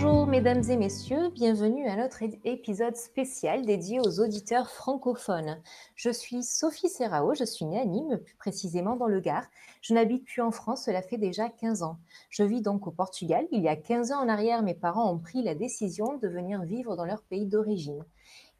[0.00, 5.60] Bonjour mesdames et messieurs, bienvenue à notre épisode spécial dédié aux auditeurs francophones.
[5.96, 9.46] Je suis Sophie Serrao, je suis née à Nîmes, plus précisément dans le Gard.
[9.82, 11.98] Je n'habite plus en France, cela fait déjà 15 ans.
[12.30, 13.48] Je vis donc au Portugal.
[13.50, 16.62] Il y a 15 ans en arrière, mes parents ont pris la décision de venir
[16.62, 18.04] vivre dans leur pays d'origine.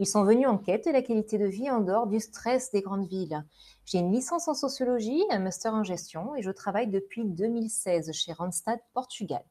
[0.00, 2.82] Ils sont venus en quête de la qualité de vie en dehors du stress des
[2.82, 3.44] grandes villes.
[3.84, 8.32] J'ai une licence en sociologie, un master en gestion et je travaille depuis 2016 chez
[8.32, 9.44] Randstad Portugal.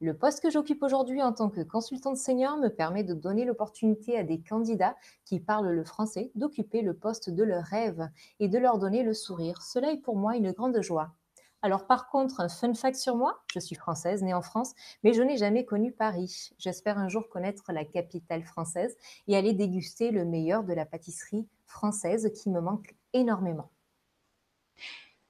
[0.00, 4.16] Le poste que j'occupe aujourd'hui en tant que consultante senior me permet de donner l'opportunité
[4.16, 8.58] à des candidats qui parlent le français d'occuper le poste de leur rêve et de
[8.58, 9.60] leur donner le sourire.
[9.60, 11.16] Cela est pour moi une grande joie.
[11.62, 15.12] Alors par contre, un fun fact sur moi, je suis française, née en France, mais
[15.12, 16.50] je n'ai jamais connu Paris.
[16.58, 18.96] J'espère un jour connaître la capitale française
[19.26, 23.72] et aller déguster le meilleur de la pâtisserie française qui me manque énormément.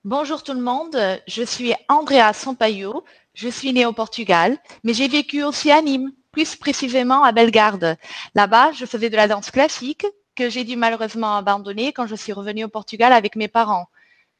[0.05, 5.09] Bonjour tout le monde, je suis Andrea Sampaio, je suis née au Portugal, mais j'ai
[5.09, 7.96] vécu aussi à Nîmes, plus précisément à Bellegarde.
[8.37, 12.32] Là-bas, je faisais de la danse classique que j'ai dû malheureusement abandonner quand je suis
[12.32, 13.88] revenue au Portugal avec mes parents.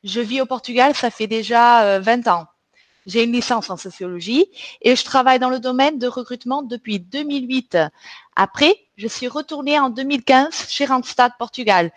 [0.05, 2.47] Je vis au Portugal, ça fait déjà 20 euh, ans.
[3.09, 4.47] J'ai une licence en sociologie
[4.83, 7.79] et je travaille dans le domaine de recrutement depuis 2008.
[8.37, 11.91] Après, je suis retournée en 2015 chez Randstad Portugal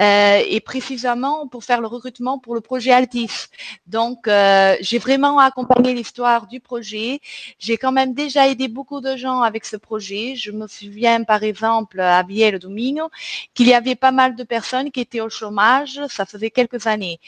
[0.00, 3.46] euh, et précisément pour faire le recrutement pour le projet Altis.
[3.86, 7.20] Donc, euh, j'ai vraiment accompagné l'histoire du projet.
[7.58, 10.34] J'ai quand même déjà aidé beaucoup de gens avec ce projet.
[10.36, 13.08] Je me souviens par exemple à Biel Domingo
[13.54, 16.00] qu'il y avait pas mal de personnes qui étaient au chômage.
[16.08, 17.18] Ça faisait quelques années.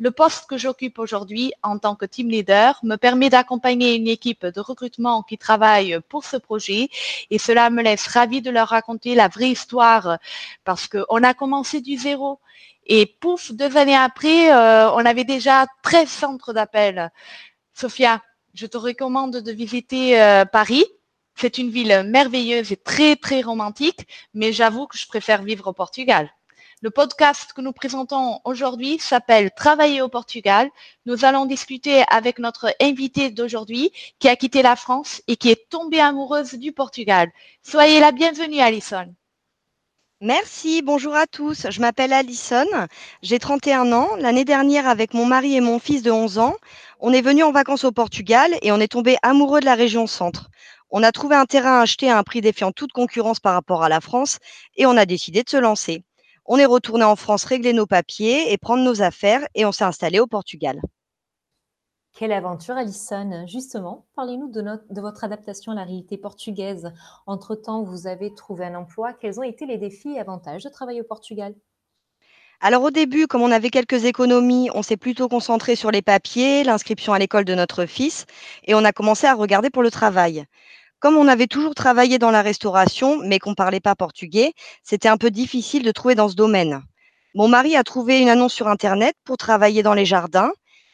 [0.00, 4.44] Le poste que j'occupe aujourd'hui en tant que team leader me permet d'accompagner une équipe
[4.44, 6.88] de recrutement qui travaille pour ce projet
[7.30, 10.18] et cela me laisse ravie de leur raconter la vraie histoire
[10.64, 12.40] parce qu'on a commencé du zéro
[12.86, 17.12] et pouf, deux années après, euh, on avait déjà 13 centres d'appel.
[17.72, 18.20] Sophia,
[18.52, 20.84] je te recommande de visiter euh, Paris.
[21.36, 25.72] C'est une ville merveilleuse et très, très romantique, mais j'avoue que je préfère vivre au
[25.72, 26.30] Portugal.
[26.84, 30.68] Le podcast que nous présentons aujourd'hui s'appelle Travailler au Portugal.
[31.06, 35.70] Nous allons discuter avec notre invitée d'aujourd'hui qui a quitté la France et qui est
[35.70, 37.30] tombée amoureuse du Portugal.
[37.62, 39.06] Soyez la bienvenue, Alison.
[40.20, 41.70] Merci, bonjour à tous.
[41.70, 42.66] Je m'appelle Alison,
[43.22, 44.10] j'ai 31 ans.
[44.18, 46.54] L'année dernière, avec mon mari et mon fils de 11 ans,
[47.00, 50.06] on est venu en vacances au Portugal et on est tombé amoureux de la région
[50.06, 50.50] centre.
[50.90, 53.88] On a trouvé un terrain acheté à un prix défiant toute concurrence par rapport à
[53.88, 54.38] la France
[54.76, 56.04] et on a décidé de se lancer.
[56.46, 59.84] On est retourné en France régler nos papiers et prendre nos affaires et on s'est
[59.84, 60.80] installé au Portugal.
[62.16, 63.44] Quelle aventure, Alison.
[63.48, 66.92] Justement, parlez-nous de, de, votre adaptation à la réalité portugaise.
[67.26, 69.14] Entre-temps, vous avez trouvé un emploi.
[69.14, 71.54] Quels ont été les défis et avantages de travailler au Portugal?
[72.60, 76.62] Alors au début, comme on avait quelques économies, on s'est plutôt concentré sur les papiers,
[76.62, 78.26] l'inscription à l'école de notre fils,
[78.64, 80.46] et on a commencé à regarder pour le travail.
[81.04, 85.10] Comme on avait toujours travaillé dans la restauration, mais qu'on ne parlait pas portugais, c'était
[85.10, 86.82] un peu difficile de trouver dans ce domaine.
[87.34, 90.50] Mon mari a trouvé une annonce sur Internet pour travailler dans les jardins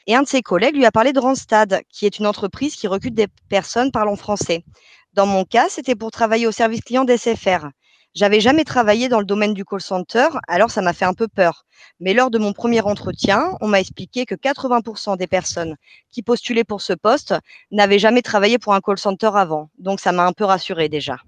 [0.09, 2.88] et un de ses collègues lui a parlé de Randstad, qui est une entreprise qui
[2.88, 4.65] recrute des personnes parlant français.
[5.12, 7.69] Dans mon cas, c'était pour travailler au service client d'SFR.
[8.15, 11.28] J'avais jamais travaillé dans le domaine du call center, alors ça m'a fait un peu
[11.28, 11.65] peur.
[12.00, 15.76] Mais lors de mon premier entretien, on m'a expliqué que 80% des personnes
[16.10, 17.34] qui postulaient pour ce poste
[17.71, 19.71] n'avaient jamais travaillé pour un call center avant.
[19.78, 21.19] Donc ça m'a un peu rassurée déjà.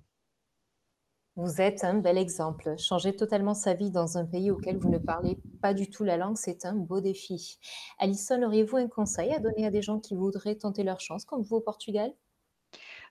[1.36, 2.74] Vous êtes un bel exemple.
[2.78, 6.16] Changer totalement sa vie dans un pays auquel vous ne parlez pas du tout la
[6.16, 7.58] langue, c'est un beau défi.
[8.00, 11.42] Alison, auriez-vous un conseil à donner à des gens qui voudraient tenter leur chance comme
[11.42, 12.12] vous au Portugal?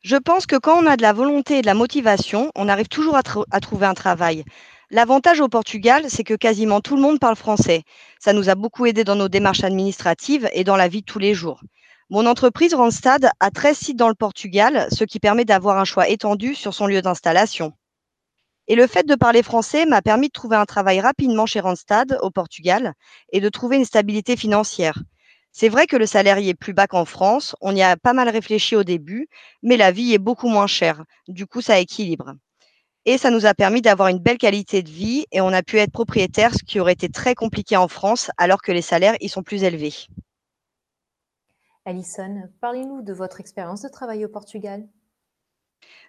[0.01, 2.87] Je pense que quand on a de la volonté et de la motivation, on arrive
[2.87, 4.43] toujours à, trouver un travail.
[4.89, 7.83] L'avantage au Portugal, c'est que quasiment tout le monde parle français.
[8.19, 11.19] Ça nous a beaucoup aidé dans nos démarches administratives et dans la vie de tous
[11.19, 11.61] les jours.
[12.09, 16.09] Mon entreprise Randstad a 13 sites dans le Portugal, ce qui permet d'avoir un choix
[16.09, 17.71] étendu sur son lieu d'installation.
[18.67, 22.17] Et le fait de parler français m'a permis de trouver un travail rapidement chez Randstad
[22.21, 22.93] au Portugal
[23.31, 24.97] et de trouver une stabilité financière.
[25.53, 28.13] C'est vrai que le salaire y est plus bas qu'en France, on y a pas
[28.13, 29.27] mal réfléchi au début,
[29.61, 31.03] mais la vie est beaucoup moins chère.
[31.27, 32.33] Du coup, ça équilibre.
[33.05, 35.77] Et ça nous a permis d'avoir une belle qualité de vie et on a pu
[35.77, 39.27] être propriétaire, ce qui aurait été très compliqué en France, alors que les salaires y
[39.27, 39.93] sont plus élevés.
[41.83, 44.87] Alison, parlez-nous de votre expérience de travail au Portugal.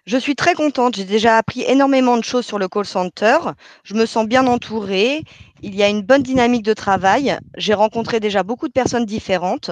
[0.05, 0.95] Je suis très contente.
[0.95, 3.37] J'ai déjà appris énormément de choses sur le call center.
[3.83, 5.23] Je me sens bien entourée.
[5.65, 7.39] Il y a une bonne dynamique de travail.
[7.55, 9.71] J'ai rencontré déjà beaucoup de personnes différentes.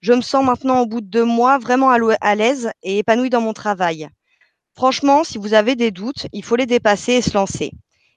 [0.00, 3.40] Je me sens maintenant, au bout de deux mois, vraiment à l'aise et épanouie dans
[3.40, 4.08] mon travail.
[4.76, 7.72] Franchement, si vous avez des doutes, il faut les dépasser et se lancer.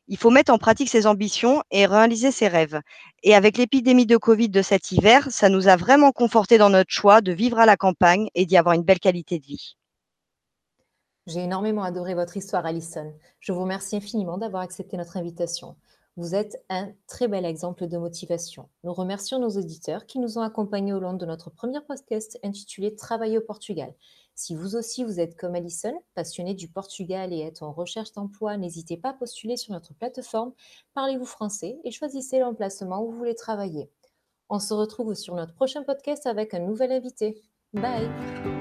[0.08, 2.82] Il faut mettre en pratique ses ambitions et réaliser ses rêves.
[3.24, 6.92] Et avec l'épidémie de Covid de cet hiver, ça nous a vraiment conforté dans notre
[6.92, 9.76] choix de vivre à la campagne et d'y avoir une belle qualité de vie.
[11.26, 13.12] J'ai énormément adoré votre histoire, Alison.
[13.40, 15.76] Je vous remercie infiniment d'avoir accepté notre invitation.
[16.18, 18.68] Vous êtes un très bel exemple de motivation.
[18.84, 22.96] Nous remercions nos auditeurs qui nous ont accompagnés au long de notre premier podcast intitulé
[22.96, 23.94] Travailler au Portugal.
[24.34, 28.58] Si vous aussi vous êtes comme Alison, passionné du Portugal et êtes en recherche d'emploi,
[28.58, 30.54] n'hésitez pas à postuler sur notre plateforme
[30.96, 33.92] Parlez-vous français et choisissez l'emplacement où vous voulez travailler.
[34.50, 37.44] On se retrouve sur notre prochain podcast avec un nouvel invité.
[37.74, 38.57] Bye